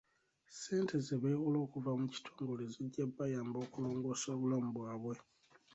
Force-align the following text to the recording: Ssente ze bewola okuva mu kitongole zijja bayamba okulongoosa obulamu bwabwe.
Ssente 0.53 0.95
ze 1.05 1.15
bewola 1.21 1.57
okuva 1.65 1.91
mu 1.99 2.07
kitongole 2.13 2.63
zijja 2.73 3.03
bayamba 3.17 3.57
okulongoosa 3.65 4.27
obulamu 4.35 4.69
bwabwe. 4.77 5.15